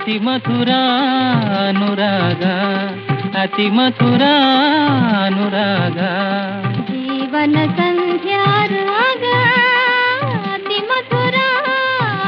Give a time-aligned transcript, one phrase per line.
[0.00, 0.70] ಅತಿ ಮಧುರ
[1.68, 2.42] ಅನುರಾಗ
[3.40, 4.22] ಅತಿ ಮಧುರ
[5.24, 5.98] ಅನುರಾಗ.
[6.90, 9.24] ಜೀವನ ಸಂಧ್ಯಾರಾಗ
[10.54, 11.34] ಅತಿ ಮಧುರ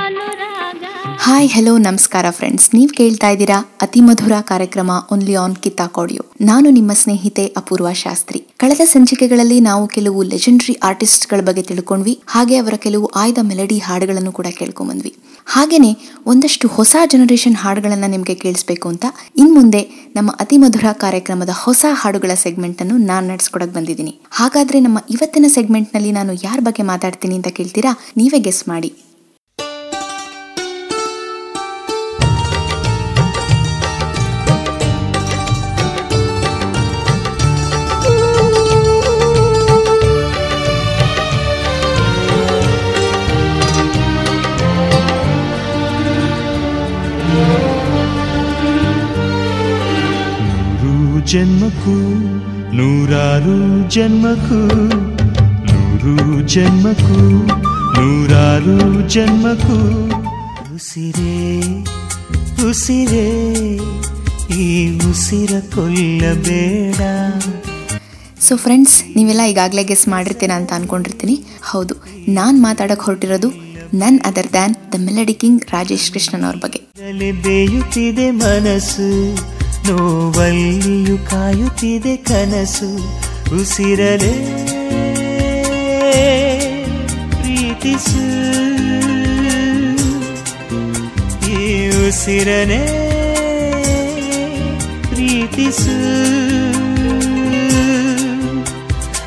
[0.05, 0.85] ಅನುರಾಗ.
[1.19, 6.93] ಹಾಯ್ ಹೆಲೋ ನಮಸ್ಕಾರ ಫ್ರೆಂಡ್ಸ್ ನೀವು ಕೇಳ್ತಾ ಇದ್ದೀರಾ ಅತಿ ಮಧುರ ಕಾರ್ಯಕ್ರಮ ಓನ್ಲಿ ಆನ್ ಕಿತ್ತಾಕೋಡಿಯೋ ನಾನು ನಿಮ್ಮ
[6.93, 8.52] ಸ್ನೇಹಿತೆ ಅಪೂರ್ವ ಶಾಸ್ತ್ರಿ.
[8.63, 12.13] ಕಳೆದ ಸಂಚಿಕೆಗಳಲ್ಲಿ ನಾವು ಕೆಲವು ಲೆಜೆಂಡರಿ ಆರ್ಟಿಸ್ಟ್ಗಳ ಬಗ್ಗೆ ತಿಳ್ಕೊಂಡ್ವಿ.
[12.35, 15.13] ಹಾಗೆ ಅವರ ಕೆಲವು ಆಯ್ದ ಮೆಲಡಿ ಹಾಡುಗಳನ್ನು ಕೂಡ ಕೇಳ್ಕೊಂಬಂದ್ವಿ.
[15.55, 15.91] ಹಾಗೇನೆ
[16.33, 19.05] ಒಂದಷ್ಟು ಹೊಸ ಜನರೇಷನ್ ಹಾಡುಗಳನ್ನು ನಿಮಗೆ ಕೇಳಿಸ್ಬೇಕು ಅಂತ
[19.45, 19.83] ಇನ್ಮುಂದೆ
[20.17, 24.15] ನಮ್ಮ ಅತಿ ಮಧುರ ಕಾರ್ಯಕ್ರಮದ ಹೊಸ ಹಾಡುಗಳ ಸೆಗ್ಮೆಂಟ್ ಅನ್ನು ನಾನು ನಡೆಸ್ಕೊಡಕ್ ಬಂದಿದ್ದೀನಿ.
[24.41, 27.95] ಹಾಗಾದ್ರೆ ನಮ್ಮ ಇವತ್ತಿನ ಸೆಗ್ಮೆಂಟ್ನಲ್ಲಿ ನಾನು ಯಾರ ಬಗ್ಗೆ ಮಾತಾಡ್ತೀನಿ ಅಂತ ಕೇಳ್ತೀರಾ?
[28.17, 28.93] ನೀವೇ ಗೆಸ್ ಮಾಡಿ.
[51.33, 51.95] ಜನ್ಮಕ್ಕೂ
[52.77, 53.57] ನೂರಾರು
[53.91, 54.61] ಜನ್ಮಕ್ಕೂ
[55.69, 56.15] ನೂರು
[56.49, 57.19] ಜನ್ಮಕ್ಕೂ
[57.97, 58.77] ನೂರಾರು
[59.09, 59.77] ಜನ್ಮಕ್ಕೂ.
[60.75, 61.37] ಉಸಿರೇ
[62.69, 63.27] ಉಸಿರೇ
[64.61, 64.67] ಈ
[65.11, 67.01] ಉಸಿರ ಕೊಲ್ಲಬೇಡ.
[68.41, 71.37] ಸೊ ಫ್ರೆಂಡ್ಸ್ ನೀವೆಲ್ಲ ಈಗಾಗಲೇ ಗೆಸ್ ಮಾಡಿರ್ತೀರಾ ಅಂತ ಅನ್ಕೊಂಡಿರ್ತೀನಿ.
[71.63, 71.97] ಹೌದು
[72.29, 73.51] ನಾನು ಮಾತಾಡಕ್ಕೆ ಹೊರಟಿರೋದು
[73.95, 76.81] none other than the melody king Rajesh Krishnan ಅವ್ರ ಬಗ್ಗೆ.
[77.43, 79.11] ಬೇಯುತ್ತಿದೆ ಮನಸ್ಸು.
[79.89, 82.97] ನೋವಲ್ಲಿಯೂ ಕಾಯುತ್ತಿದೆ ಕನಸು,
[83.61, 84.35] ಉಸಿರಲೇ
[87.31, 88.23] ಪ್ರೀತಿಸು.
[91.51, 93.09] ಈ ಉಸಿರನೇ
[95.15, 96.23] ಪ್ರೀತಿಸು.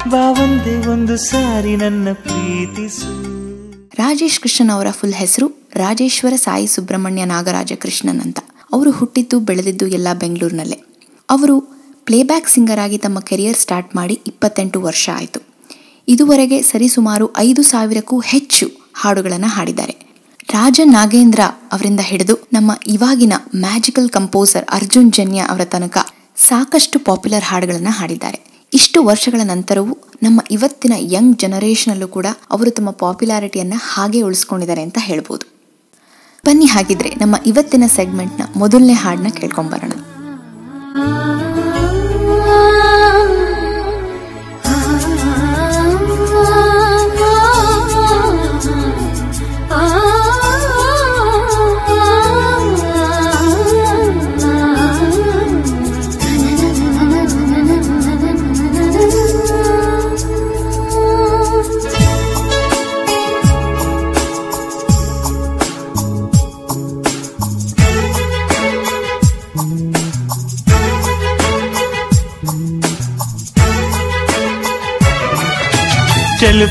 [0.10, 3.26] ಬಾ ಒಂದೇ ಒಂದು ಸಾರಿ ನನ್ನ ಪ್ರೀತಿಸು.
[3.92, 8.40] ರಾಜೇಶ್ ಕೃಷ್ಣನ್ ಅವರ ಫುಲ್ ಹೆಸರು ರಾಜೇಶ್ವರ ಸಾಯಿ ಸುಬ್ರಹ್ಮಣ್ಯ ನಾಗರಾಜ ಕೃಷ್ಣನ್ ಅಂತ.
[8.76, 10.80] ಅವರು ಹುಟ್ಟಿದ್ದು ಬೆಳೆದಿದ್ದು ಎಲ್ಲ ಬೆಂಗಳೂರಿನಲ್ಲೇ.
[11.30, 11.60] ಅವರು
[12.06, 15.40] ಪ್ಲೇಬ್ಯಾಕ್ ಸಿಂಗರ್ ಆಗಿ ತಮ್ಮ ಕೆರಿಯರ್ ಸ್ಟಾರ್ಟ್ ಮಾಡಿ ಇಪ್ಪತ್ತೆಂಟು ವರ್ಷ ಆಯಿತು.
[16.08, 19.96] ಇದುವರೆಗೆ ಸರಿಸುಮಾರು ಐದು ಸಾವಿರಕ್ಕೂ ಹೆಚ್ಚು ಹಾಡುಗಳನ್ನು ಹಾಡಿದ್ದಾರೆ.
[20.50, 21.40] ರಾಜ ನಾಗೇಂದ್ರ
[21.72, 25.98] ಅವರಿಂದ ಹಿಡಿದು ನಮ್ಮ ಇವಾಗಿನ ಮ್ಯಾಜಿಕಲ್ ಕಂಪೋಸರ್ ಅರ್ಜುನ್ ಜನ್ಯ ಅವರ ತನಕ
[26.36, 28.40] ಸಾಕಷ್ಟು ಪಾಪ್ಯುಲರ್ ಹಾಡುಗಳನ್ನು ಹಾಡಿದ್ದಾರೆ.
[28.74, 35.55] ಇಷ್ಟು ವರ್ಷಗಳ ನಂತರವೂ ನಮ್ಮ ಇವತ್ತಿನ ಯಂಗ್ ಜನರೇಷನಲ್ಲೂ ಕೂಡ ಅವರು ತಮ್ಮ ಪಾಪ್ಯುಲಾರಿಟಿಯನ್ನು ಹಾಗೆ ಉಳಿಸ್ಕೊಂಡಿದ್ದಾರೆ ಅಂತ ಹೇಳ್ಬೋದು.
[36.46, 39.94] ಬನ್ನಿ ಹಾಗಿದ್ರೆ ನಮ್ಮ ಇವತ್ತಿನ ಸೆಗ್ಮೆಂಟ್ನ ಮೊದಲನೇ ಹಾಡನ್ನ ಕೇಳ್ಕೊಂಬರೋಣ.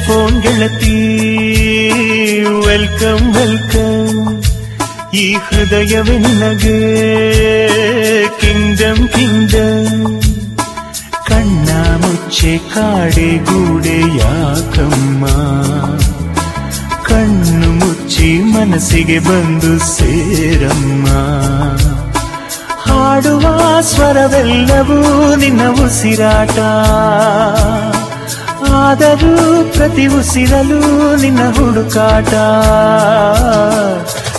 [0.05, 0.97] ಟೆಲಿಫೋನ್ ಗೆಳತಿ.
[2.67, 4.43] ವೆಲ್ಕಮ್ ವೆಲ್ಕಮ್
[5.15, 6.79] ಈ ಹೃದಯವೇ ನಿನಗೆ.
[8.41, 10.23] ಕಿಂಗ್ಡಮ್ ಕಿಂಗ್ಡಮ್
[11.27, 11.69] ಕಣ್ಣ
[12.07, 15.27] ಮುಚ್ಚೆ, ಕಾಡೆ ಗೂಡೆ ಯಾಕಮ್ಮ.
[17.03, 21.07] ಕಣ್ಣು ಮುಚ್ಚಿ ಮನಸ್ಸಿಗೆ ಬಂದು ಸೇರಮ್ಮ.
[22.85, 26.59] ಹಾಡುವ ಸ್ವರವೆಲ್ಲವೂ ನಿನ್ನ ಉಸಿರಾಟ.
[28.75, 29.33] ಆದರೂ
[29.73, 30.81] ಪ್ರತಿ ಉಸಿರಲು
[31.17, 32.33] ನಿನ್ನ ಹುಡುಕಾಟ.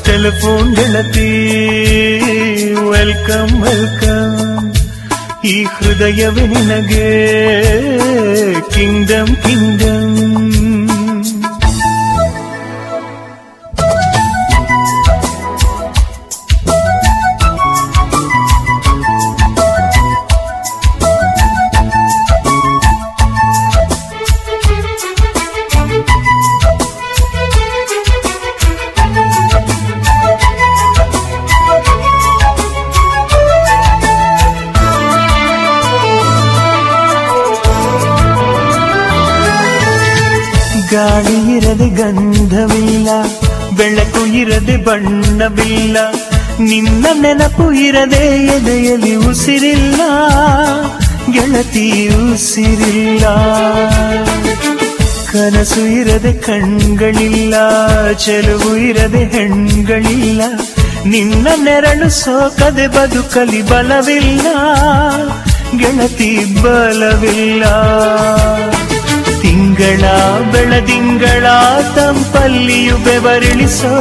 [0.06, 1.30] ಟೆಲಿಫೋನ್ ಗೆಳತಿ
[2.90, 4.42] ವೆಲ್ಕಮ್ ವೆಲ್ಕಮ್
[5.44, 7.08] ಈ ಹೃದಯವೇ ನಿನಗೆ
[8.74, 10.25] ಕಿಂಗ್ಡಮ್ ಕಿಂಗ್ಡಮ್
[45.36, 45.98] ಬಣ್ಣವಿಲ್ಲ
[46.60, 50.02] ನಿನ್ನ ನೆನಪು ಇರದೆ ಎದೆಯಲ್ಲಿ ಉಸಿರಿಲ್ಲ.
[51.32, 53.26] ಗೆಳತಿ ಉಸಿರಿಲ್ಲ.
[55.32, 57.56] ಕನಸು ಇರದೆ ಕಣ್ಗಳಿಲ್ಲ.
[58.12, 60.42] ಚೆಲುವು ಇರದೆ ಹೆಣ್ಗಳಿಲ್ಲ.
[61.06, 64.48] ನಿನ್ನ ನೆರಳು ಸೋಕದೆ ಬದುಕಲಿ ಬಲವಿಲ್ಲ.
[65.78, 67.64] ಗೆಳತಿ ಬಲವಿಲ್ಲ.
[69.42, 70.02] ತಿಂಗಳ
[70.52, 71.46] ಬೆಳದಿಂಗಳ
[71.96, 73.94] ತಂಪಲ್ಲಿಯು ಬೆವರಿಳಿಸೋ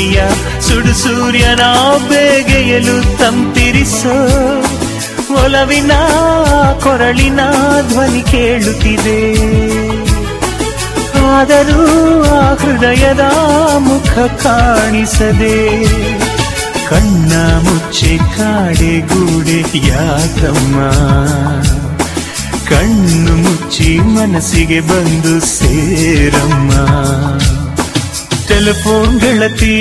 [0.00, 0.22] ಪ್ರೀತಿಯ
[0.60, 1.60] ಸುಡು ಸೂರ್ಯನ
[2.08, 4.14] ಬೇಗೆಯಲು ತಂಪಿರಿಸೋ
[5.34, 5.92] ಒಲವಿನ
[6.82, 7.40] ಕೊರಳಿನ
[7.88, 9.32] ಧ್ವನಿ ಕೇಳುತ್ತಿದೆ.
[11.24, 13.20] ಆದರೂ ಆ ಹೃದಯದ
[13.78, 15.84] ಮುಖ ಕಾಣಿಸದೆ.
[16.86, 17.32] ಕಣ್ಣ
[17.68, 20.90] ಮುಚ್ಚಿ ಕಾಡೆಗೂಡೆ ಯಾಕಮ್ಮ.
[22.68, 26.70] ಕಣ್ಣು ಮುಚ್ಚಿ ಮನಸ್ಸಿಗೆ ಬಂದು ಸೇರಮ್ಮ.
[28.50, 29.76] ಟೆಲಿಫೋನ್ ಗೆಳತಿ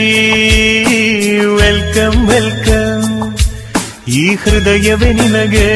[1.62, 3.08] ವೆಲ್ಕಮ್ ವೆಲ್ಕಮ್
[4.08, 5.68] ಈ ಹೃದಯವೇ ನಿನಗೆ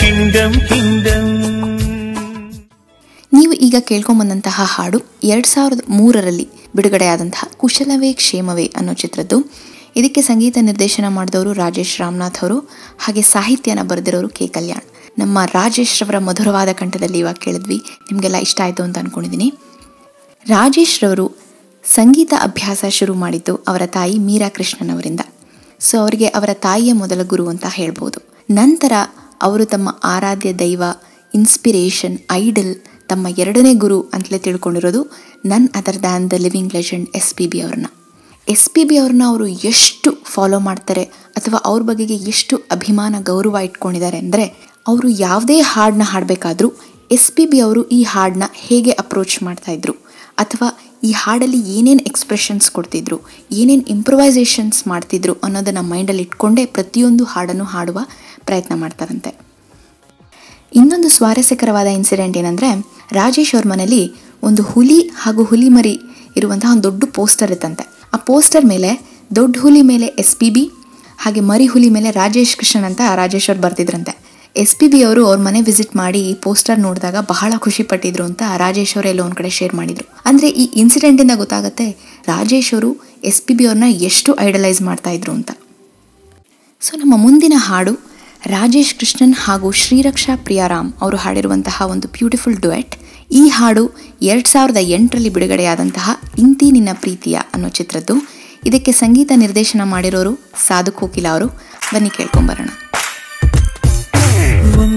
[0.00, 1.30] ಕಿಂಗ್ಡಮ್ ಕಿಂಗ್ಡಮ್
[3.32, 9.38] ನೀವು ಈಗ ಕೇಳ್ಕೊಂಬಂದಂತಹ ಹಾಡು ಎರಡ್ ಸಾವಿರದ ಮೂರರಲ್ಲಿ ಬಿಡುಗಡೆಯಾದಂತಹ ಕುಶಲವೇ, ಕ್ಷೇಮವೇ ಅನ್ನೋ ಚಿತ್ರದ್ದು.
[9.96, 12.58] ಇದಕ್ಕೆ ಸಂಗೀತ ನಿರ್ದೇಶನ ಮಾಡಿದವರು ರಾಜೇಶ್ ರಾಮನಾಥ್ ಅವರು,
[12.98, 14.86] ಹಾಗೆ ಸಾಹಿತ್ಯನ ಬರೆದಿರೋರು ಕೆ ಕಲ್ಯಾಣ್.
[15.18, 17.76] ನಮ್ಮ ರಾಜೇಶ್ ರವರ ಮಧುರವಾದ ಕಂಠದಲ್ಲಿ ಇವಾಗ ಕೇಳಿದ್ವಿ.
[18.10, 19.48] ನಿಮಗೆಲ್ಲ ಇಷ್ಟ ಆಯಿತು ಅಂತ ಅಂದ್ಕೊಂಡಿದ್ದೀನಿ
[20.48, 21.32] ರಾಜೇಶ್ ರವರು
[21.84, 25.20] ಸಂಗೀತ ಅಭ್ಯಾಸ ಶುರು ಮಾಡಿದ್ದು ಅವರ ತಾಯಿ ಮೀರಾ ಕೃಷ್ಣನವರಿಂದ.
[25.80, 28.44] ಸೊ, ಅವರಿಗೆ ಅವರ ತಾಯಿಯ ಮೊದಲ ಗುರು ಅಂತ ಹೇಳ್ಬೋದು.
[28.50, 28.92] ನಂತರ
[29.42, 30.82] ಅವರು ತಮ್ಮ ಆರಾಧ್ಯ ದೈವ,
[31.34, 32.76] ಇನ್ಸ್ಪಿರೇಷನ್, ಐಡಲ್
[33.08, 35.10] ತಮ್ಮ ಎರಡನೇ ಗುರು ಅಂತಲೇ ತಿಳ್ಕೊಂಡಿರೋದು
[35.44, 37.86] none other than the living legend S P B ಅವ್ರನ್ನ.
[38.48, 41.02] ಎಸ್ ಪಿ ಬಿ ಅವ್ರನ್ನ ಅವರು ಎಷ್ಟು ಫಾಲೋ ಮಾಡ್ತಾರೆ
[41.36, 44.44] ಅಥವಾ ಅವ್ರ ಬಗೆಗೆ ಎಷ್ಟು ಅಭಿಮಾನ, ಗೌರವ ಇಟ್ಕೊಂಡಿದ್ದಾರೆ ಅಂದರೆ
[44.86, 46.72] ಅವರು ಯಾವುದೇ ಹಾಡನ್ನ ಹಾಡಬೇಕಾದ್ರೂ
[47.12, 50.11] ಎಸ್ ಪಿ ಬಿ ಅವರು ಈ ಹಾಡನ್ನ ಹೇಗೆ ಅಪ್ರೋಚ್ ಮಾಡ್ತಾ ಇದ್ರು.
[50.38, 53.20] ಅಥವಾ ಈ ಹಾಡಲ್ಲಿ ಏನೇನು ಎಕ್ಸ್ಪ್ರೆಷನ್ಸ್ ಕೊಡ್ತಿದ್ರು,
[53.52, 57.98] ಏನೇನು ಇಂಪ್ರೊವೈಸೇಷನ್ಸ್ ಮಾಡ್ತಿದ್ರು ಅನ್ನೋದನ್ನು ಮೈಂಡಲ್ಲಿ ಇಟ್ಕೊಂಡೇ ಪ್ರತಿಯೊಂದು ಹಾಡನ್ನು ಹಾಡುವ
[58.44, 59.52] ಪ್ರಯತ್ನ ಮಾಡ್ತಾರಂತೆ.
[60.74, 62.80] ಇನ್ನೊಂದು ಸ್ವಾರಸ್ಯಕರವಾದ ಇನ್ಸಿಡೆಂಟ್ ಏನಂದರೆ,
[63.12, 64.12] ರಾಜೇಶ್ ಅವ್ರ ಮನೇಲಿ
[64.42, 66.00] ಒಂದು ಹುಲಿ ಹಾಗೂ ಹುಲಿ ಮರಿ
[66.36, 68.08] ಇರುವಂತಹ ಒಂದು ದೊಡ್ಡ ಪೋಸ್ಟರ್ ಇತ್ತಂತೆ.
[68.14, 69.00] ಆ ಪೋಸ್ಟರ್ ಮೇಲೆ
[69.36, 70.70] ದೊಡ್ಡ ಹುಲಿ ಮೇಲೆ ಎಸ್ ಪಿ ಬಿ
[71.18, 74.31] ಹಾಗೆ ಮರಿ ಹುಲಿ ಮೇಲೆ ರಾಜೇಶ್ ಕೃಷ್ಣನ್ ಅಂತ ರಾಜೇಶ್ ಅವ್ರು ಬರ್ತಿದ್ರಂತೆ.
[74.56, 78.42] ಎಸ್ ಪಿ ಬಿ ಅವರು ಅವ್ರ ಮನೆ ವಿಸಿಟ್ ಮಾಡಿ ಈ ಪೋಸ್ಟರ್ ನೋಡಿದಾಗ ಬಹಳ ಖುಷಿ ಪಟ್ಟಿದ್ರು ಅಂತ
[78.56, 80.06] ರಾಜೇಶ್ ಅವರು ಎಲ್ಲೋ ಒಂದು ಕಡೆ ಶೇರ್ ಮಾಡಿದ್ರು.
[80.26, 81.86] ಅಂದರೆ ಈ ಇನ್ಸಿಡೆಂಟಿಂದ ಗೊತ್ತಾಗುತ್ತೆ
[82.26, 82.90] ರಾಜೇಶ್ ಅವರು
[83.24, 85.50] ಎಸ್ ಪಿ ಬಿ ಅವ್ರನ್ನ ಎಷ್ಟು ಐಡಲೈಸ್ ಮಾಡ್ತಾ ಇದ್ರು ಅಂತ.
[86.80, 87.94] ಸೊ ನಮ್ಮ ಮುಂದಿನ ಹಾಡು
[88.46, 92.94] ರಾಜೇಶ್ ಕೃಷ್ಣನ್ ಹಾಗೂ ಶ್ರೀರಕ್ಷಾ ಪ್ರಿಯಾರಾಮ್ ಅವರು ಹಾಡಿರುವಂತಹ ಒಂದು ಬ್ಯೂಟಿಫುಲ್ ಡುಯೆಟ್
[93.30, 93.84] ಈ ಹಾಡು
[94.22, 98.16] ಎರಡು ಸಾವಿರದ ಎಂಟರಲ್ಲಿ ಬಿಡುಗಡೆಯಾದಂತಹ ಇಂತಿ ನಿನ್ನ ಪ್ರೀತಿಯ ಅನ್ನೋ ಚಿತ್ರದ್ದು.
[98.66, 100.34] ಇದಕ್ಕೆ ಸಂಗೀತ ನಿರ್ದೇಶನ ಮಾಡಿರೋರು
[100.68, 101.48] ಸಾಧು ಕೋಕಿಲ ಅವರು.
[101.94, 102.70] ಬನ್ನಿ ಕೇಳ್ಕೊಂಬರೋಣ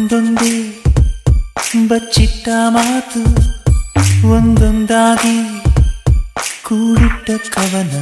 [0.05, 0.83] ಒಂದೊಂದೇ
[1.87, 3.21] ಬಚ್ಚಿಟ್ಟ ಮಾತು,
[4.29, 5.63] ಒಂದೊಂದಾಗಿ
[6.63, 7.93] ಕೂಡಿಟ್ಟ ಕವನ.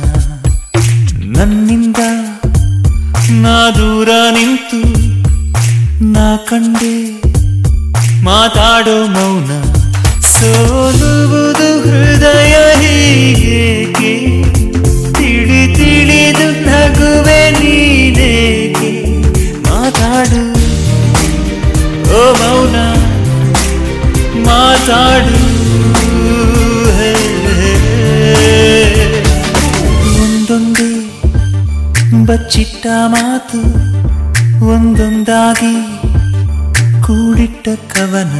[1.37, 1.97] ನನ್ನಿಂದ
[3.29, 4.81] ನಾ ದೂರ ನಿಂತು
[6.11, 7.21] ನಾ ಕಂಡೆ
[8.23, 9.63] ಮಾತಾಡೋ ಮೌನ.
[10.21, 14.43] ಸೋಲುವುದು ಹೃದಯ ಹೀಗೇಕೆ?
[15.13, 19.21] ತಿಳಿ ತಿಳಿದು ನಗುವೆ ನೀನೇಕೆ?
[19.69, 20.52] ಮಾತಾಡು
[22.23, 22.75] ಓ ಮೌನ
[24.47, 25.39] ಮಾತಾಡು
[26.97, 27.11] ಹೇ,
[30.17, 30.89] ಒಂದೊಂದೇ
[32.29, 32.85] ಬಚ್ಚಿಟ್ಟ
[33.15, 33.61] ಮಾತು
[34.67, 35.75] ಒಂದೊಂದಾಗಿ
[37.05, 38.33] ಕೂಡಿಟ್ಟ ಕವನ.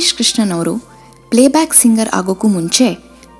[0.00, 0.72] ರಾಜೇಶ್ ಕೃಷ್ಣನ್ ಅವರು
[1.30, 2.86] ಪ್ಲೇಬ್ಯಾಕ್ ಸಿಂಗರ್ ಆಗೋಕ್ಕೂ ಮುಂಚೆ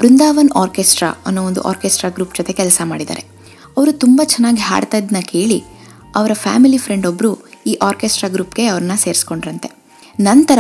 [0.01, 3.23] ಬೃಂದಾವನ್ ಆರ್ಕೆಸ್ಟ್ರಾ ಅನ್ನೋ ಒಂದು ಆರ್ಕೆಸ್ಟ್ರಾ ಗ್ರೂಪ್ ಜೊತೆ ಕೆಲಸ ಮಾಡಿದ್ದಾರೆ.
[3.77, 5.59] ಅವರು ತುಂಬ ಚೆನ್ನಾಗಿ ಹಾಡ್ತಾ ಇದ್ದನ್ನ ಕೇಳಿ
[6.17, 7.31] ಅವರ ಫ್ಯಾಮಿಲಿ ಫ್ರೆಂಡ್ ಒಬ್ಬರು
[7.67, 9.71] ಈ ಆರ್ಕೆಸ್ಟ್ರಾ ಗ್ರೂಪ್ಗೆ ಅವ್ರನ್ನ ಸೇರಿಸ್ಕೊಂಡ್ರಂತೆ.
[10.21, 10.59] ನಂತರ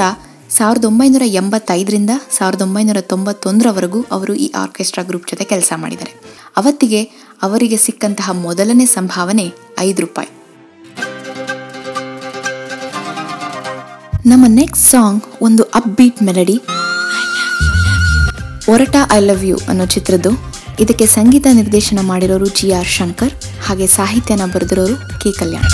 [0.49, 6.15] ಸಾವಿರದ ಒಂಬೈನೂರ ಎಂಬತ್ತೈದರಿಂದ ಸಾವಿರದ ಒಂಬೈನೂರ ತೊಂಬತ್ತೊಂದರವರೆಗೂ ಅವರು ಈ ಆರ್ಕೆಸ್ಟ್ರಾ ಗ್ರೂಪ್ ಜೊತೆ ಕೆಲಸ ಮಾಡಿದ್ದಾರೆ.
[6.57, 7.03] ಅವತ್ತಿಗೆ
[7.43, 10.40] ಅವರಿಗೆ ಸಿಕ್ಕಂತಹ ಮೊದಲನೇ ಸಂಭಾವನೆ ಐದು ರೂಪಾಯಿ.
[14.27, 16.57] ನಮ್ಮ ನೆಕ್ಸ್ಟ್ ಸಾಂಗ್ ಒಂದು upbeat melody
[18.69, 20.33] Orata I love you ಅನ್ನೋ ಚಿತ್ರದ್ದು.
[20.81, 23.33] ಇದಕ್ಕೆ ಸಂಗೀತ ನಿರ್ದೇಶನ ಮಾಡಿರೋರು ಜಿ ಆರ್ ಶಂಕರ್,
[23.67, 25.71] ಹಾಗೆ ಸಾಹಿತ್ಯನ ಬರೆದಿರೋರು ಕೆ ಕಲ್ಯಾಣ್.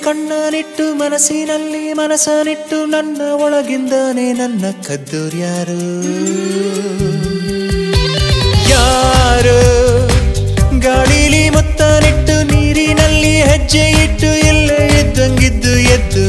[0.00, 5.78] ಕಣ್ಣನಿಟ್ಟು ಮನಸ್ಸಿನಲ್ಲಿ ಮನಸ್ಸನಿಟ್ಟು ನನ್ನ ಒಳಗಿಂದಾನೆ ನನ್ನ ಕದ್ದೂರ್ಯಾರು
[8.70, 9.58] ಯಾರು?
[10.78, 16.24] ಗಾಳಿಲಿ ಮುತ್ತನಿಟ್ಟು ನೀರಿನಲ್ಲಿ ಹೆಜ್ಜೆ ಇಟ್ಟು ಇಲ್ಲೇ ಎದ್ದಂಗಿದ್ದು ಎದ್ದು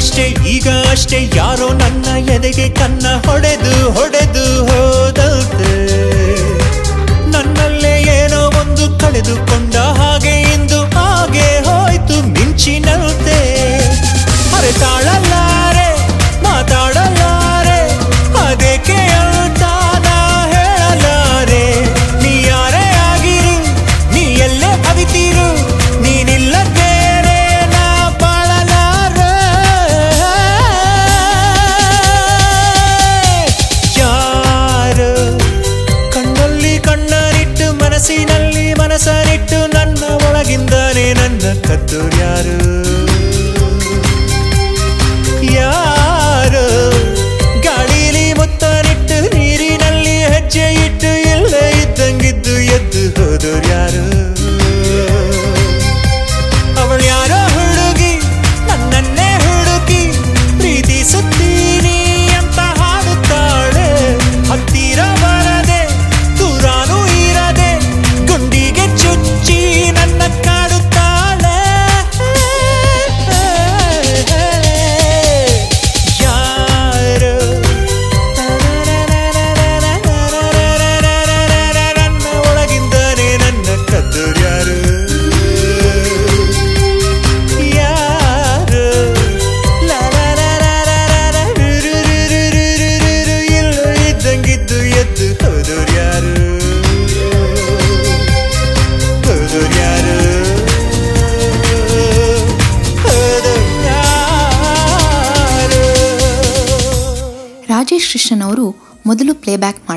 [0.00, 5.72] ಈಗಷ್ಟೇ ಈಗ ಅಷ್ಟೇ ಯಾರೋ ನನ್ನ ಎದೆಗೆ ಕನ್ನ ಹೊಡೆದು ಹೊಡೆದು ಹೋದಂತೆ
[7.32, 9.59] ನನ್ನಲ್ಲೇ ಏನೋ ಒಂದು ಕಳೆದುಕೊಂಡ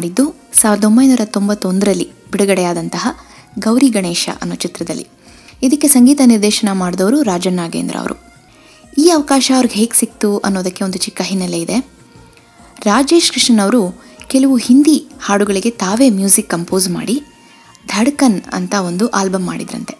[0.03, 3.07] ಮಾಡಿದ್ದು ಸಾವಿರದ ಒಂಬೈನೂರ ತೊಂಬತ್ತೊಂದರಲ್ಲಿ ಬಿಡುಗಡೆಯಾದಂತಹ
[3.59, 5.07] ಗೌರಿ ಗಣೇಶ ಅನ್ನೋ ಚಿತ್ರದಲ್ಲಿ.
[5.63, 8.15] ಇದಕ್ಕೆ ಸಂಗೀತ ನಿರ್ದೇಶನ ಮಾಡಿದವರು ರಾಜನ್ ನಾಗೇಂದ್ರ ಅವರು.
[8.97, 11.77] ಈ ಅವಕಾಶ ಅವ್ರಿಗೆ ಹೇಗೆ ಸಿಕ್ತು ಅನ್ನೋದಕ್ಕೆ ಒಂದು ಚಿಕ್ಕ ಹಿನ್ನೆಲೆ ಇದೆ.
[12.83, 13.81] ರಾಜೇಶ್ ಕೃಷ್ಣನ್ ಅವರು
[14.27, 17.23] ಕೆಲವು ಹಿಂದಿ ಹಾಡುಗಳಿಗೆ ತಾವೇ ಮ್ಯೂಸಿಕ್ ಕಂಪೋಸ್ ಮಾಡಿ
[17.87, 19.95] ಧಡ್ಕನ್ ಅಂತ ಒಂದು ಆಲ್ಬಮ್ ಮಾಡಿದ್ರಂತೆ.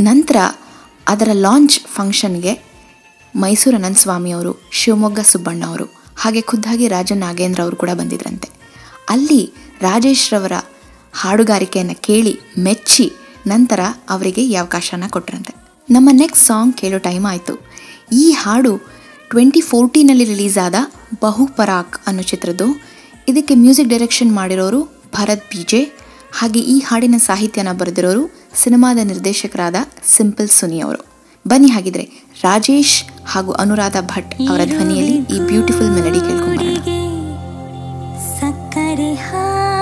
[0.00, 0.36] ನಂತರ
[1.08, 2.54] ಅದರ ಲಾಂಚ್ ಫಂಕ್ಷನ್ಗೆ
[3.36, 5.84] ಮೈಸೂರು ಅನಂತ ಸ್ವಾಮಿ ಅವರು, ಶಿವಮೊಗ್ಗ ಸುಬ್ಬಣ್ಣ ಅವರು,
[6.16, 8.56] ಹಾಗೆ ಖುದ್ದಾಗಿ ರಾಜನ್ ನಾಗೇಂದ್ರ ಅವರು ಕೂಡ ಬಂದಿದ್ರಂತೆ.
[9.08, 10.52] ಅಲ್ಲಿ ರಾಜೇಶ್ರವರ
[11.12, 13.12] ಹಾಡುಗಾರಿಕೆಯನ್ನು ಕೇಳಿ ಮೆಚ್ಚಿ
[13.46, 15.52] ನಂತರ ಅವರಿಗೆ ಈ ಅವಕಾಶನ ಕೊಟ್ಟರಂತೆ
[15.90, 17.54] ನಮ್ಮ ನೆಕ್ಸ್ಟ್ ಸಾಂಗ್ ಕೇಳೋ ಟೈಮ್ ಆಯಿತು.
[18.12, 18.72] ಈ ಹಾಡು
[19.30, 20.74] ಟ್ವೆಂಟಿ ಫೋರ್ಟೀನಲ್ಲಿ ರಿಲೀಸ್ ಆದ
[21.20, 22.66] ಬಹುಪರಾಕ್ ಅನ್ನೋ ಚಿತ್ರದ್ದು.
[23.28, 24.80] ಇದಕ್ಕೆ ಮ್ಯೂಸಿಕ್ ಡೈರೆಕ್ಷನ್ ಮಾಡಿರೋರು
[25.14, 25.82] ಭರತ್ ಬಿಜೆ
[26.32, 28.22] ಹಾಗೆ ಈ ಹಾಡಿನ ಸಾಹಿತ್ಯನ ಬರೆದಿರೋರು
[28.54, 29.76] ಸಿನಿಮಾದ ನಿರ್ದೇಶಕರಾದ
[30.16, 31.00] ಸಿಂಪಲ್ ಸುನಿ ಅವರು.
[31.48, 32.04] ಬನ್ನಿ ಹಾಗಿದ್ರೆ
[32.42, 37.15] ರಾಜೇಶ್ ಹಾಗೂ ಅನುರಾಧ ಭಟ್ ಅವರ ಧ್ವನಿಯಲ್ಲಿ ಈ ಬ್ಯೂಟಿಫುಲ್ ಮೆಲಡಿ ಕೇಳ್ಕೊಂಡ್ಬರೋಣ
[38.96, 39.75] 你和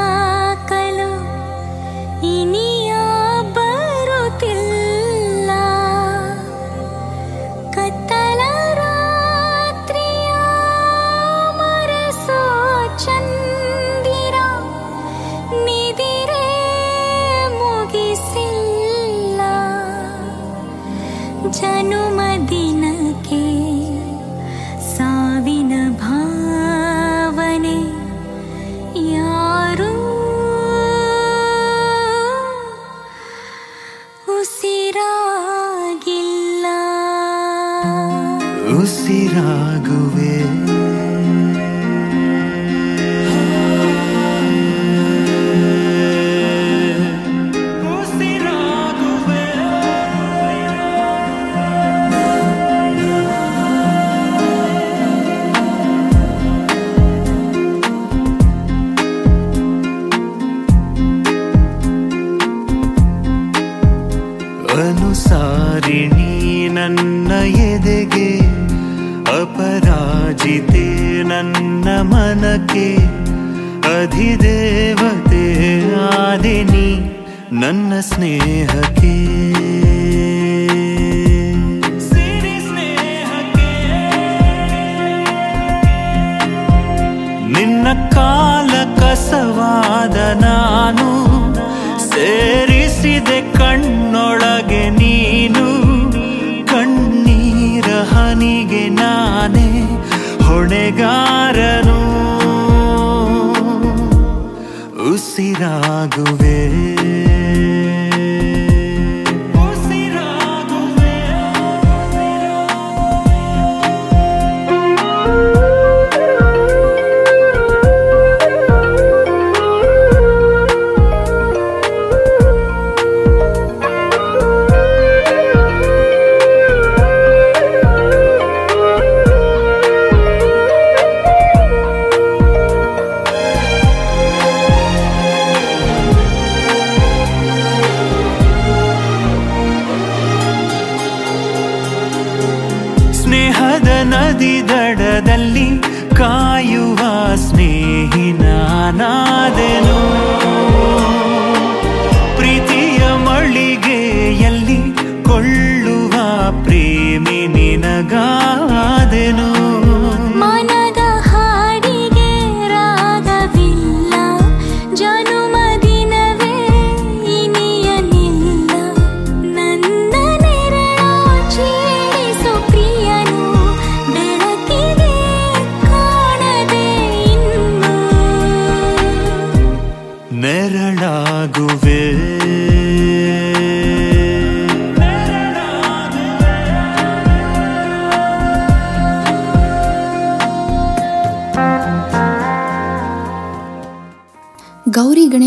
[106.03, 106.55] ಉಸಿರಾಗುವೆ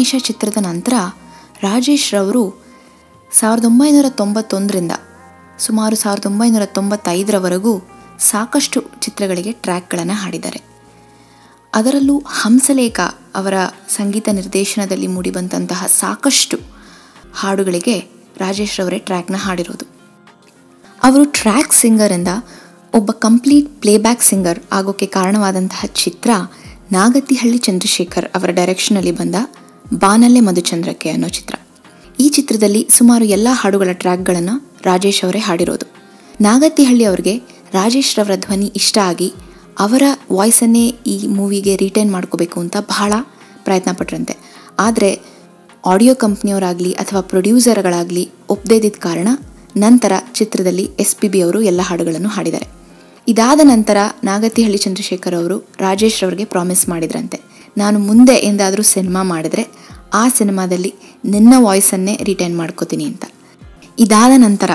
[0.07, 0.93] ಗಣೇಶ ಚಿತ್ರದ ನಂತರ
[1.61, 2.43] ರಾಜೇಶ್ ರವರು
[3.31, 4.91] ಸಾವಿರದ ಒಂಬೈನೂರ ತೊಂಬತ್ತೊಂದರಿಂದ
[5.59, 7.73] ಸುಮಾರು ಸಾವಿರದ ಒಂಬೈನೂರ ತೊಂಬತ್ತೈದರವರೆಗೂ
[8.19, 10.61] ಸಾಕಷ್ಟು ಚಿತ್ರಗಳಿಗೆ ಟ್ರ್ಯಾಕ್ಗಳನ್ನು ಹಾಡಿದ್ದಾರೆ.
[11.73, 12.99] ಅದರಲ್ಲೂ ಹಂಸಲೇಖ
[13.35, 13.53] ಅವರ
[13.89, 16.57] ಸಂಗೀತ ನಿರ್ದೇಶನದಲ್ಲಿ ಮೂಡಿಬಂದಂತಹ ಸಾಕಷ್ಟು
[17.35, 17.99] ಹಾಡುಗಳಿಗೆ
[18.37, 19.85] ರಾಜೇಶ್ ರವರೇ ಟ್ರ್ಯಾಕ್ನ ಹಾಡಿರೋದು.
[21.03, 22.27] ಅವರು ಟ್ರ್ಯಾಕ್ ಸಿಂಗರ್ ಸಿಂಗರಿಂದ
[22.93, 26.29] ಒಬ್ಬ ಕಂಪ್ಲೀಟ್ ಪ್ಲೇಬ್ಯಾಕ್ ಸಿಂಗರ್ ಆಗೋಕ್ಕೆ ಕಾರಣವಾದಂತಹ ಚಿತ್ರ
[26.91, 29.35] ನಾಗತಿಹಳ್ಳಿ ಚಂದ್ರಶೇಖರ್ ಅವರ ಡೈರೆಕ್ಷನಲ್ಲಿ ಬಂದ
[29.93, 31.55] ಬಾನಲ್ಲೆ ಮಧುಚಂದ್ರಕ್ಕೆ ಅನ್ನೋ ಚಿತ್ರ.
[32.19, 35.85] ಈ ಚಿತ್ರದಲ್ಲಿ ಸುಮಾರು ಎಲ್ಲ ಹಾಡುಗಳ ಟ್ರ್ಯಾಕ್ಗಳನ್ನು ರಾಜೇಶ್ ಅವರೇ ಹಾಡಿರೋದು.
[36.41, 37.37] ನಾಗತಿಹಳ್ಳಿ ಅವರಿಗೆ
[37.73, 39.33] ರಾಜೇಶ್ ರವರ ಧ್ವನಿ ಇಷ್ಟ ಆಗಿ
[39.79, 43.13] ಅವರ ವಾಯ್ಸನ್ನೇ ಈ ಮೂವಿಗೆ ರಿಟೈನ್ ಮಾಡ್ಕೋಬೇಕು ಅಂತ ಬಹಳ
[43.63, 44.37] ಪ್ರಯತ್ನ ಪಟ್ರಂತೆ.
[44.79, 45.21] ಆದರೆ
[45.85, 49.27] ಆಡಿಯೋ ಕಂಪ್ನಿಯವರಾಗಲಿ ಅಥವಾ ಪ್ರೊಡ್ಯೂಸರ್ಗಳಾಗಲಿ ಒಪ್ಪದೇ ಇದ್ದಿದ್ದ ಕಾರಣ
[49.77, 52.67] ನಂತರ ಚಿತ್ರದಲ್ಲಿ ಎಸ್ ಪಿ ಬಿ ಅವರು ಎಲ್ಲ ಹಾಡುಗಳನ್ನು ಹಾಡಿದ್ದಾರೆ.
[53.27, 57.56] ಇದಾದ ನಂತರ ನಾಗತಿಹಳ್ಳಿ ಚಂದ್ರಶೇಖರ್ ಅವರು ರಾಜೇಶ್ ರವರಿಗೆ ಪ್ರಾಮಿಸ್ ಮಾಡಿದ್ರಂತೆ.
[57.77, 59.67] ನಾನು ಮುಂದೆ ಎಂದಾದರೂ ಸಿನಿಮಾ ಮಾಡಿದ್ರೆ
[60.13, 60.93] ಆ ಸಿನಿಮಾದಲ್ಲಿ
[61.25, 63.25] ನಿನ್ನ ವಾಯ್ಸನ್ನೇ ರಿಟೈನ್ ಮಾಡ್ಕೋತೀನಿ ಅಂತ.
[63.99, 64.69] ಇದಾದ ನಂತರ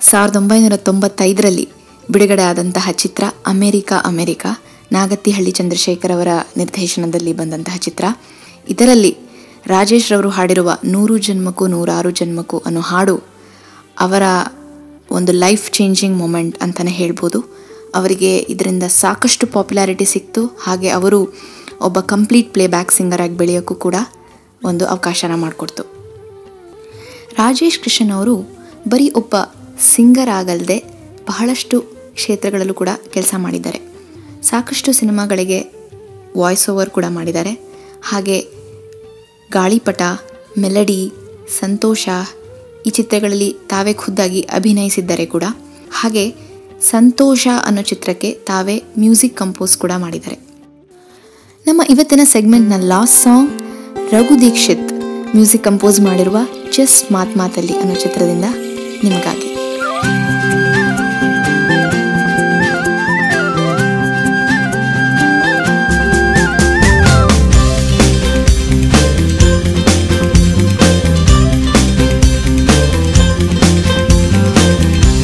[0.00, 1.68] ಸಾವಿರದ ಒಂಬೈನೂರ ತೊಂಬತ್ತೈದರಲ್ಲಿ
[2.10, 8.04] ಬಿಡುಗಡೆ ಆದಂತಹ ಚಿತ್ರ ಅಮೇರಿಕಾ ಅಮೇರಿಕಾ ನಾಗತಿಹಳ್ಳಿ ಚಂದ್ರಶೇಖರ್ ಅವರ ನಿರ್ದೇಶನದಲ್ಲಿ ಬಂದಂತಹ ಚಿತ್ರ.
[8.68, 9.16] ಇದರಲ್ಲಿ
[9.66, 13.16] ರಾಜೇಶ್ ರವರು ಹಾಡಿರುವ ನೂರು ಜನ್ಮಕ್ಕೂ ನೂರಾರು ಜನ್ಮಕ್ಕೂ ಅನ್ನೋ ಹಾಡು
[14.00, 14.22] ಅವರ
[15.10, 17.40] ಒಂದು ಲೈಫ್ ಚೇಂಜಿಂಗ್ ಮೂಮೆಂಟ್ ಅಂತಲೇ ಹೇಳ್ಬೋದು.
[17.94, 20.46] ಅವರಿಗೆ ಇದರಿಂದ ಸಾಕಷ್ಟು ಪಾಪ್ಯುಲಾರಿಟಿ ಸಿಕ್ತು.
[20.46, 21.34] ಹಾಗೆ ಅವರು
[21.86, 23.96] ಒಬ್ಬ ಕಂಪ್ಲೀಟ್ ಪ್ಲೇಬ್ಯಾಕ್ ಸಿಂಗರ್ ಆಗಿ ಬೆಳೆಯೋಕ್ಕೂ ಕೂಡ
[24.64, 25.82] ಒಂದು ಅವಕಾಶನ ಮಾಡಿಕೊಡ್ತು.
[27.38, 28.36] ರಾಜೇಶ್ ಕೃಷ್ಣನ್ ಅವರು
[28.88, 29.34] ಬರೀ ಒಬ್ಬ
[29.92, 30.78] ಸಿಂಗರ್ ಆಗಲ್ಲದೆ
[31.28, 31.80] ಬಹಳಷ್ಟು
[32.14, 33.80] ಕ್ಷೇತ್ರಗಳಲ್ಲೂ ಕೂಡ ಕೆಲಸ ಮಾಡಿದ್ದಾರೆ.
[34.42, 35.58] ಸಾಕಷ್ಟು ಸಿನಿಮಾಗಳಿಗೆ
[36.36, 37.52] ವಾಯ್ಸ್ ಓವರ್ ಕೂಡ ಮಾಡಿದ್ದಾರೆ.
[38.02, 38.38] ಹಾಗೆ
[39.52, 40.02] ಗಾಳಿಪಟ
[40.58, 41.12] ಮೆಲಡಿ
[41.60, 42.08] ಸಂತೋಷ
[42.86, 45.44] ಈ ಚಿತ್ರಗಳಲ್ಲಿ ತಾವೇ ಖುದ್ದಾಗಿ ಅಭಿನಯಿಸಿದ್ದಾರೆ ಕೂಡ
[46.00, 46.24] ಹಾಗೆ
[46.90, 50.47] ಸಂತೋಷ ಅನ್ನೋ ಚಿತ್ರಕ್ಕೆ ತಾವೇ ಮ್ಯೂಸಿಕ್ ಕಂಪೋಸ್ ಕೂಡ ಮಾಡಿದ್ದಾರೆ.
[51.68, 53.50] ನಮ್ಮ ಇವತ್ತಿನ ಸೆಗ್ಮೆಂಟ್ನ last song
[54.12, 54.92] Raghu Dixit
[55.36, 56.38] music compose ಮಾಡಿರುವ
[56.76, 58.44] ಜಸ್ಟ್ ಮಾತ್ ಮಾತಲ್ಲಿ ಅನ್ನೋ ಚಿತ್ರದಿಂದ
[59.04, 59.48] ನಿಮಗಾಗಿ.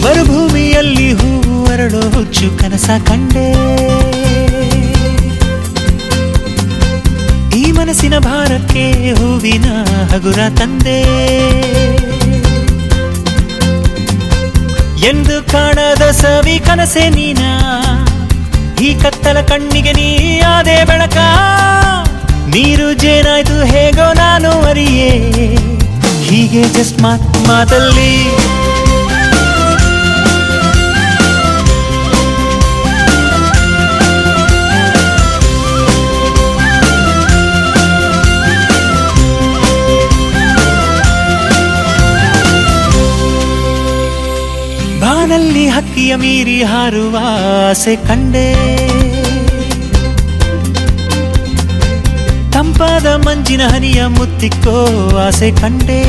[0.04, 3.48] ಮರುಭೂಮಿಯಲ್ಲಿ ಹೂವು ಅರಳೋ ಹುಚ್ಚು ಕನಸ ಕಂಡೆ.
[7.94, 8.84] ಈ ಮನಸ್ಸಿನ ಭಾರಕ್ಕೆ
[9.18, 9.66] ಹೂವಿನ
[10.12, 10.96] ಹಗುರ ತಂದೆ.
[15.08, 17.42] ಎಂದು ಕಾಣದ ಸವಿ ಕನಸೆ ನೀನ,
[18.86, 20.08] ಈ ಕತ್ತಲ ಕಣ್ಣಿಗೆ ನೀ
[20.54, 21.18] ಆದೆ ಬೆಳಕ.
[22.54, 25.12] ನೀರು ಜೇನಾಯ್ತು ಹೇಗೋ ನಾನು ಅರಿಯೇ,
[26.26, 27.00] ಹೀಗೆ ಜಸ್ಟ್
[45.74, 47.16] ಹಕ್ಕಿಯ ಮೀರಿ ಹಾರುವ
[47.70, 48.54] ಆಸೆ ಕಂಡೆ.
[52.52, 54.76] ತಂಪಾದ ಮಂಜಿನ ಹನಿಯ ಮುತ್ತಿಕ್ಕೋ
[55.26, 56.02] ಆಸೆ ಕಂಡೆ.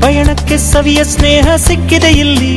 [0.00, 2.56] ಪಯಣಕ್ಕೆ ಸವಿಯ ಸ್ನೇಹ ಸಿಕ್ಕಿದೆ ಇಲ್ಲಿ.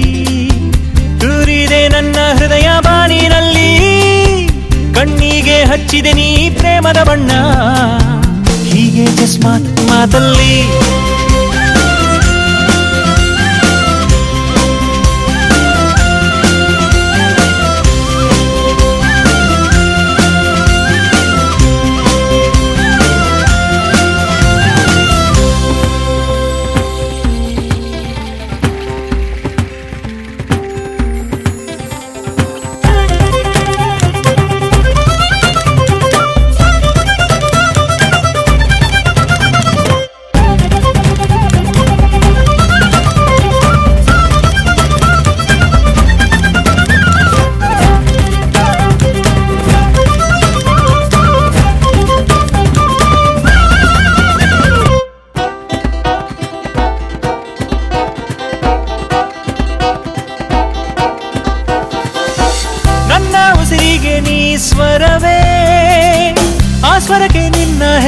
[1.20, 3.72] ತೂರಿದೆ ನನ್ನ ಹೃದಯ ಬಾನಿನಲ್ಲಿ
[4.96, 7.32] ಕಣ್ಣಿಗೆ ಹಚ್ಚಿದೆ ನೀ ಪ್ರೇಮದ ಬಣ್ಣ.
[8.64, 10.56] ಹೀಗೆ ಜಸ್ಟ್ ಮಾತ್ ಮಾತಲ್ಲಿ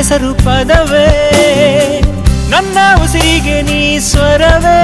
[0.10, 1.08] ಹೆಸರು ಪದವೇ
[2.50, 4.80] ನನ್ನ ಉಸಿರಿಗೆ ನೀ ಸ್ವರವೇ,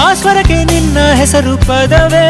[0.00, 2.28] ಆ ಸ್ವರಕ್ಕೆ ನಿನ್ನ ಹೆಸರು ಪದವೇ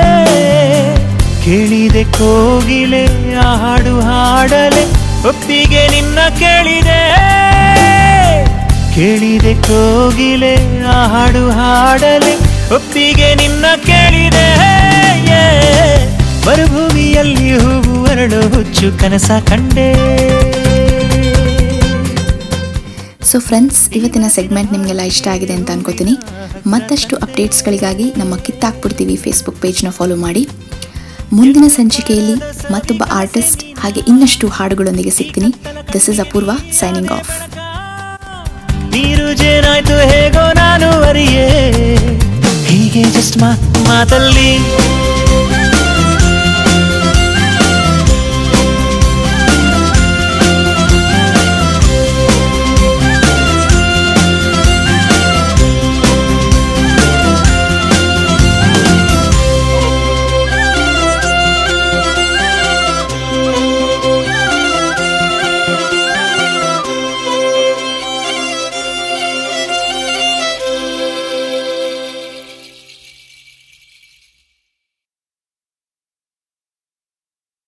[1.44, 4.84] ಕೇಳಿದೆ ಕೋಗಿಲೆ, ಆ ಹಾಡು ಹಾಡಲೆ,
[5.28, 6.98] ಒಪ್ಪಿಗೆ ನಿನ್ನ ಕೇಳಿದೆ.
[8.94, 12.34] ಕೇಳಿದೆ ಕೋಗಿಲೆ, ಆ ಹಾಡು ಹಾಡಲೆ,
[12.74, 14.48] ಒಪ್ಪಿಗೆ ನಿನ್ನ ಕೇಳಿದೆ.
[16.46, 19.90] ಮರುಭೂಮಿಯಲ್ಲಿ ಹೂವು ಅರಳು, ಹುಚ್ಚು ಕನಸ ಕಂಡೆ.
[23.32, 26.14] ಸೊ ಫ್ರೆಂಡ್ಸ್ ಇವತ್ತಿನ ಸೆಗ್ಮೆಂಟ್ ನಿಮಗೆಲ್ಲ ಇಷ್ಟ ಆಗಿದೆ ಅಂತ ಅನ್ಕೋತೀನಿ.
[26.72, 30.42] ಮತ್ತಷ್ಟು ಅಪ್ಡೇಟ್ಸ್ಗಳಿಗಾಗಿ ನಮ್ಮ ಕಿತ್ತಾಕ್ಬಿಡ್ತೀವಿ ಫೇಸ್ಬುಕ್ ಪೇಜ್ನ ಫಾಲೋ ಮಾಡಿ.
[31.38, 32.34] ಮುಂದಿನ ಸಂಚಿಕೆಯಲ್ಲಿ
[32.74, 35.50] ಮತ್ತೊಬ್ಬ ಆರ್ಟಿಸ್ಟ್ ಹಾಗೆ ಇನ್ನಷ್ಟು ಹಾಡುಗಳೊಂದಿಗೆ ಸಿಗ್ತೀನಿ.
[35.92, 37.32] This is Apoorva signing off
[40.12, 40.90] ಹೇಗೋ ನಾನು
[42.68, 44.50] ಹೀಗೆ ಜಸ್ಟ್ ಮಾತ್ ಮಾತಲ್ಲಿ.